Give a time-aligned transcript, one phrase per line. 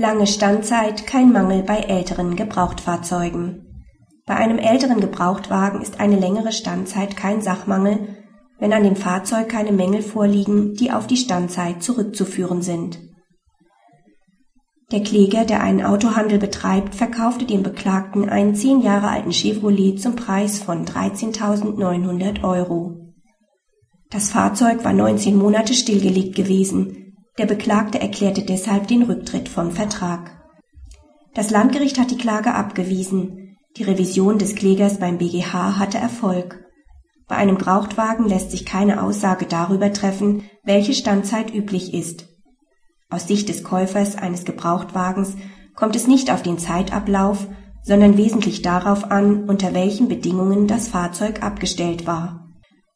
[0.00, 3.84] Lange Standzeit kein Mangel bei älteren Gebrauchtfahrzeugen.
[4.24, 8.16] Bei einem älteren Gebrauchtwagen ist eine längere Standzeit kein Sachmangel,
[8.58, 12.98] wenn an dem Fahrzeug keine Mängel vorliegen, die auf die Standzeit zurückzuführen sind.
[14.90, 20.16] Der Kläger, der einen Autohandel betreibt, verkaufte dem Beklagten einen zehn Jahre alten Chevrolet zum
[20.16, 23.12] Preis von 13.900 Euro.
[24.08, 27.09] Das Fahrzeug war 19 Monate stillgelegt gewesen.
[27.40, 30.30] Der Beklagte erklärte deshalb den Rücktritt vom Vertrag.
[31.32, 33.56] Das Landgericht hat die Klage abgewiesen.
[33.78, 36.62] Die Revision des Klägers beim BGH hatte Erfolg.
[37.28, 42.28] Bei einem Brauchtwagen lässt sich keine Aussage darüber treffen, welche Standzeit üblich ist.
[43.08, 45.36] Aus Sicht des Käufers eines Gebrauchtwagens
[45.74, 47.46] kommt es nicht auf den Zeitablauf,
[47.82, 52.49] sondern wesentlich darauf an, unter welchen Bedingungen das Fahrzeug abgestellt war.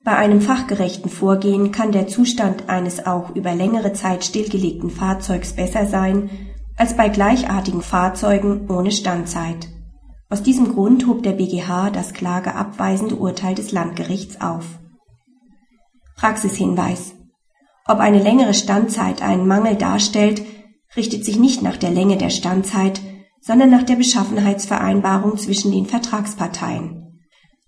[0.04, 5.86] Bei einem fachgerechten Vorgehen kann der Zustand eines auch über längere Zeit stillgelegten Fahrzeugs besser
[5.86, 6.30] sein
[6.76, 9.68] als bei gleichartigen Fahrzeugen ohne Standzeit.
[10.28, 14.64] Aus diesem Grund hob der BGH das klageabweisende Urteil des Landgerichts auf.
[16.16, 17.14] Praxishinweis
[17.86, 20.42] ob eine längere Standzeit einen Mangel darstellt,
[20.96, 23.00] richtet sich nicht nach der Länge der Standzeit,
[23.42, 27.03] sondern nach der Beschaffenheitsvereinbarung zwischen den Vertragsparteien.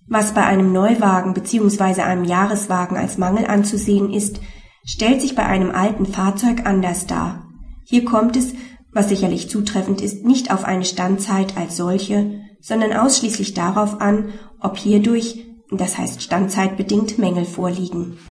[0.09, 2.03] Was bei einem Neuwagen bzw.
[2.03, 4.41] einem Jahreswagen als Mangel anzusehen ist,
[4.85, 7.49] stellt sich bei einem alten Fahrzeug anders dar.
[7.85, 8.55] Hier kommt es,
[8.93, 14.77] was sicherlich zutreffend ist, nicht auf eine Standzeit als solche, sondern ausschließlich darauf an, ob
[14.77, 18.17] hierdurch, das heißt standzeitbedingt, Mängel vorliegen